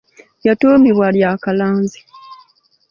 [0.45, 1.99] Yatuumibwa lya Kalanzi.